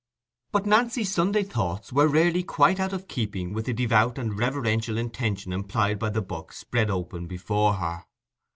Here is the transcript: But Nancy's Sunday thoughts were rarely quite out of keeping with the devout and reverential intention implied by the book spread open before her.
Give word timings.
But 0.51 0.65
Nancy's 0.65 1.13
Sunday 1.13 1.43
thoughts 1.43 1.93
were 1.93 2.07
rarely 2.07 2.41
quite 2.41 2.79
out 2.79 2.91
of 2.91 3.07
keeping 3.07 3.53
with 3.53 3.65
the 3.67 3.73
devout 3.73 4.17
and 4.17 4.35
reverential 4.35 4.97
intention 4.97 5.53
implied 5.53 5.99
by 5.99 6.09
the 6.09 6.23
book 6.23 6.53
spread 6.53 6.89
open 6.89 7.27
before 7.27 7.75
her. 7.75 8.05